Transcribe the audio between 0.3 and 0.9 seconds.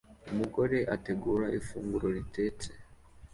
Umugore